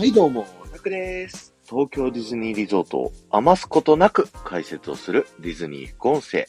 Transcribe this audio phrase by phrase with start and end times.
[0.00, 1.54] はいどうも、タクです。
[1.68, 6.46] 東京ディズニーリゾートを余すことなく解説をするディズニー副音声。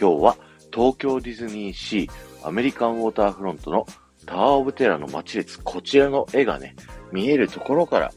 [0.00, 0.36] 今日は
[0.72, 3.84] 東京ディズニーシーアメリカンウォーターフロントの
[4.26, 6.76] タワーオブテラの街列、こちらの絵がね、
[7.10, 8.12] 見えるところから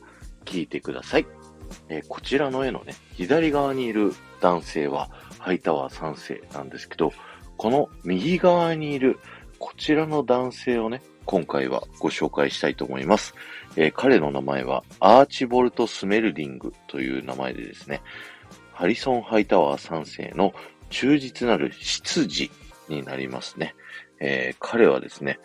[0.45, 1.25] 聞いてください。
[1.89, 5.09] えーこちらの絵のね、左側にいる男性は
[5.39, 7.13] ハイタワー3世なんですけど、
[7.57, 9.17] この右側にいる
[9.57, 13.35] こちらの男性をね、今回はご紹介したいと思います。
[13.75, 18.01] えー彼の名前はアーチボルト・スメルディングという名前でですね、
[18.71, 20.53] ハリソン・ハイタワー3世の
[20.89, 22.49] 忠実なる執事
[22.87, 23.75] になりますね。
[24.21, 25.39] えー彼はですね、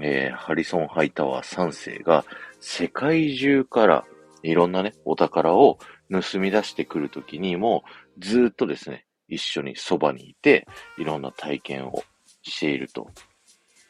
[0.00, 2.24] えーハリソン・ハイタワー3世が
[2.58, 4.04] 世界中から
[4.42, 5.78] いろんなね、お宝を
[6.10, 7.84] 盗み出してくるときにも、
[8.18, 10.66] ずっとですね、一緒にそばにいて、
[10.96, 12.04] いろんな体験を
[12.42, 13.10] していると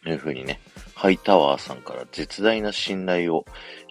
[0.06, 0.60] というふうにね、
[0.94, 3.44] ハイタワーさんから絶大な信頼を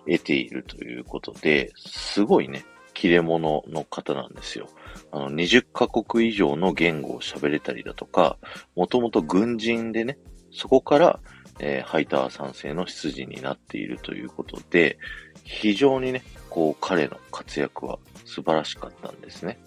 [0.07, 2.63] 得ているということで、すごいね、
[2.93, 4.69] 切れ者の方なんですよ。
[5.11, 8.37] あの、20カ国以上の言語を喋れたりだとか、
[8.77, 10.17] もともと軍人でね、
[10.53, 11.19] そこから、
[11.59, 14.97] えーハイタワー3世の出自になっているということで、
[15.43, 19.59] 非常にね、こう、彼の活躍は素晴らしかったんですね。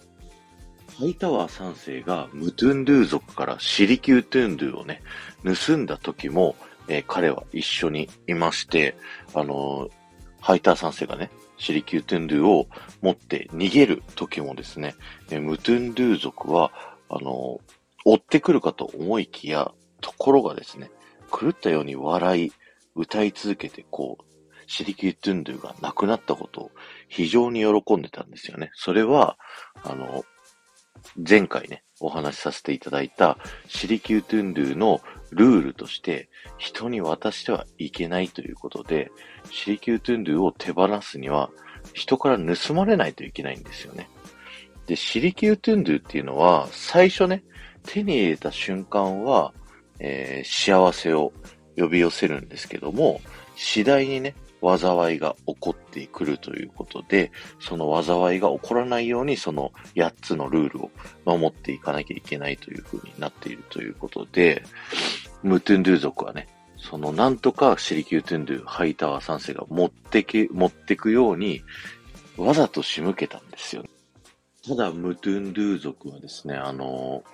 [0.96, 5.02] ハイタワー3世がムトゥンドゥー族からシリキュートゥンドゥをね、
[5.44, 6.56] 盗んだ時も、
[6.88, 8.96] えー彼は一緒にいまして、
[9.34, 9.90] あのー
[10.40, 12.68] ハイター3世がね、シリキュートゥンドゥを
[13.02, 14.94] 持って逃げる時もですね、
[15.30, 16.72] えームトゥンドゥ族は、
[17.08, 17.60] あの
[18.04, 20.90] 追ってくるかと思いきや、ところがですね、
[21.30, 22.52] 狂ったように笑い、
[22.94, 24.24] 歌い続けて、こう、
[24.66, 26.70] シリキュートゥンドゥが亡くなったことを
[27.08, 28.70] 非常に喜んでたんですよね。
[28.74, 29.36] それは、
[29.82, 30.24] あの、
[31.16, 39.10] 前回ね、お話しさせていただいたシリキュートゥンドゥのルールとして、人に渡してはいけないということで、
[39.50, 41.50] シリキュートゥンドゥを手放すには、
[41.94, 44.08] 人から盗まれないといけないんですよね。
[44.86, 47.44] で、シリキュートゥンドゥっていうのは、最初ね、
[47.84, 49.52] 手に入れた瞬間は、
[49.98, 51.32] えー幸せを
[51.76, 53.20] 呼び寄せるんですけども、
[53.56, 57.30] 次第にね、災いが起こってくるということで、
[57.60, 60.90] その災いが起こらないように、その8つのルールを
[61.24, 64.62] 守っていかなきゃいけないという風になっているということで、
[65.42, 71.62] ムトゥンドゥ族はね、そのなんとかシリキュートゥンドゥ、ハイタワー3世が持ってけ、持ってくように、
[72.36, 73.84] わざと仕向けたんですよ。
[74.66, 77.24] ただ、ムトゥンドゥ族はですね、あの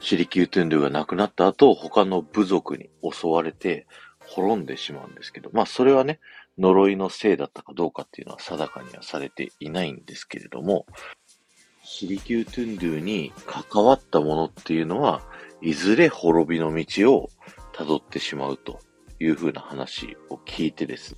[0.00, 3.86] シリキュートゥンドゥが亡くなった後、他の部族に襲われて
[4.26, 6.20] 滅んでしまうんですけど、まあそれはね、
[6.58, 10.86] 呪いのせいだったかどうかっていうのは定かにはされていないんですけれども、
[11.82, 15.22] シリキュートゥンドゥに関わったものっていうのは、
[15.60, 17.30] いずれ滅びの道を
[17.72, 18.80] 辿ってしまうと
[19.18, 21.16] いう風な話を聞いてです、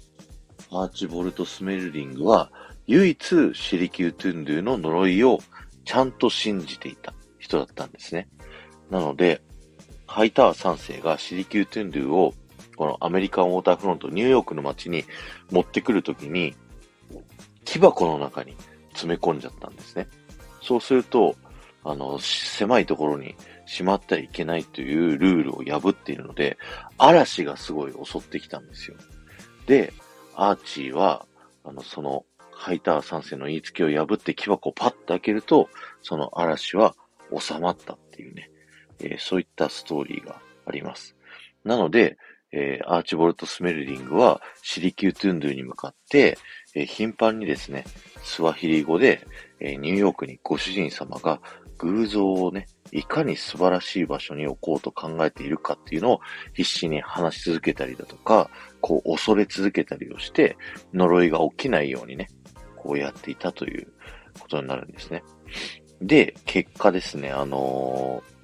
[0.70, 2.50] アーチボルト・スメルリングは
[2.86, 5.38] 唯一シリキュートゥンドゥの呪いを
[5.84, 8.28] ちゃんと信じていた人だったんですね。
[8.90, 9.42] なので、
[10.06, 12.34] ハイター3世がシリキュートゥンドゥを
[12.76, 15.04] このアメリカンウォーターフロント、ニューヨークの街に
[15.50, 16.54] 持ってくるときに、
[17.64, 18.56] 木箱の中に
[18.90, 20.08] 詰め込んじゃったんですね。
[20.62, 21.36] そうすると、
[21.84, 23.34] あの、狭いところに
[23.66, 26.58] しまってはいけないというルールを破っているので、
[26.98, 28.96] 嵐がすごい襲ってきたんですよ。
[29.66, 29.92] で、
[30.34, 31.26] アーチーは、
[31.64, 35.68] あの、その、ハイター3世の言いつけを破って木箱をパッと開けると、
[36.02, 36.94] その嵐は
[37.38, 38.50] 収まったっていうね、
[39.00, 41.16] えーそういったストーリーがあります。
[41.64, 42.16] なので、
[42.52, 46.38] えーアーチボルト・スメルリングはシリキュートゥンドゥに向かって、
[46.74, 47.84] えー頻繁にですね、
[48.22, 49.26] スワヒリ語で、
[49.60, 51.40] えーニューヨークにご主人様が
[51.78, 56.20] 偶像をね、いかに素晴らしい場所に置こうと考えているかっていうのを
[56.54, 60.56] 必死に話し続けたりだとか、こう恐れ続けたりをして、
[60.94, 62.28] 呪いが起きないようにね、
[62.76, 63.88] こうやっていたという
[64.38, 65.22] ことになるんですね。
[66.00, 68.36] で、結果ですね、あのー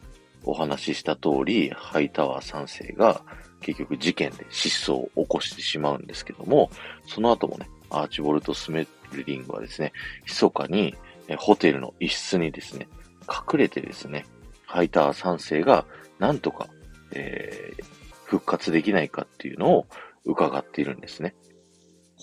[0.44, 3.22] お話しした通り、ハイタワー3世が
[3.62, 6.70] 結局事件で失踪を起こしてしまうんですけども、
[7.06, 9.92] その後もね、アーチボルト・スメルリングはですね、
[10.26, 10.94] 密かに
[11.38, 12.88] ホテルの一室にですね、
[13.28, 14.26] 隠れてですね、
[14.66, 15.86] ハイター3世が
[16.18, 16.68] なんとか、
[17.12, 18.02] えー
[18.32, 19.86] 復活できないかっていうのを
[20.24, 21.34] 伺っているんですね。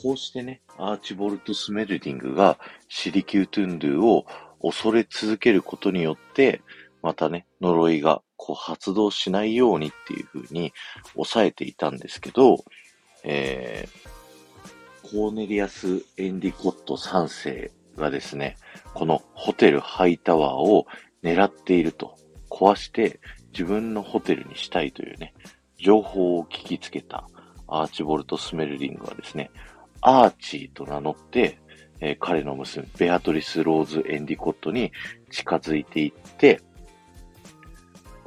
[0.02, 4.26] こうしてね、アーチボルト・スメルディングがシリキュートゥンドゥを
[4.60, 6.62] 恐れ続けることによって、
[7.02, 10.74] またね、呪いがこう発動しないようにっていう風に
[11.14, 12.64] 抑えていたんですけど、
[13.24, 18.58] えー、コーネリアス・エンディコット3世がですね、
[18.94, 20.88] このホテルハイタワーを
[21.24, 22.18] 狙っていると、
[22.50, 23.20] 壊して
[23.52, 25.34] 自分のホテルにしたいというね、
[25.78, 27.28] 情報を聞きつけた
[27.68, 29.52] アーチボルト・スメルリングはですね、
[30.02, 31.60] アーチーと名乗って、
[32.02, 34.92] えー、彼の娘、ベアトリス・ローズ・エンディコットに
[35.32, 36.62] 近づいていって、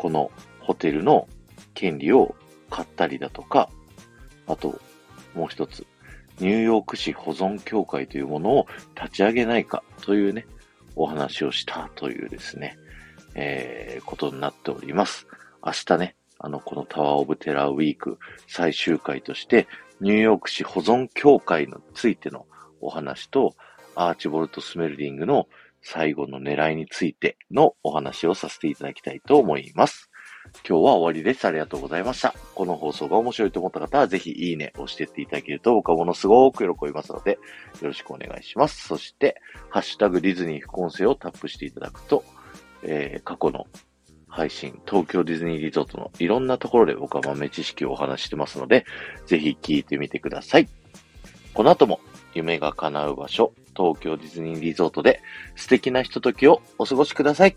[0.03, 1.29] このホテルの
[1.75, 2.35] 権利を
[2.71, 3.71] 買ったりだとか、
[4.49, 4.81] あと、
[5.33, 5.87] もう一つ、
[6.41, 8.67] ニューヨーク市保存協会というものを
[9.01, 10.45] 立ち上げないかというね、
[10.97, 12.77] お話をしたというですね、
[13.37, 15.29] えー、ことになっております。
[15.65, 18.19] 明日ね、あの、このタワーオブテラーウィーク
[18.49, 19.69] 最終回として、
[20.01, 22.47] ニューヨーク市保存協会についての
[22.81, 23.55] お話と、
[23.95, 25.47] アーチボルト・スメルディングの
[25.83, 30.11] 最後の狙いについてのお話をさせていただきたいと思います。
[30.69, 31.45] 今日は終わりです。
[31.47, 32.35] ありがとうございました。
[32.55, 37.39] この放送が面白いと思った方は、ぜひいいね押してっていただけると僕はものすごく喜びますので、よ
[37.83, 38.87] ろしくお願いします。
[38.87, 39.41] そして、
[39.71, 42.25] ハッシュタグディズニー副音声をタップしていただくと、
[42.83, 43.67] えー、過去の
[44.29, 48.85] 配信、東京ディズニーリゾートのいろんなところで僕は豆知識をお話してますので、
[49.27, 50.69] ぜひ聞いてみてください。
[51.55, 52.01] この後も
[52.35, 55.23] 夢が叶う場所、東京ディズニーリゾートで
[55.57, 57.57] 素敵なひとときをお過ごしください。